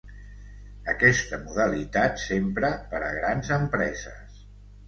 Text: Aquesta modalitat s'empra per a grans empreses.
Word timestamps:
Aquesta 0.93 1.37
modalitat 1.43 2.19
s'empra 2.23 2.73
per 2.95 3.03
a 3.11 3.13
grans 3.19 3.55
empreses. 3.59 4.43